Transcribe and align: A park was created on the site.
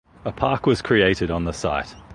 A 0.25 0.31
park 0.31 0.65
was 0.65 0.81
created 0.81 1.29
on 1.29 1.45
the 1.45 1.51
site. 1.53 1.93